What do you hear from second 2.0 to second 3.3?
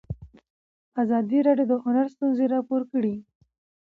ستونزې راپور کړي.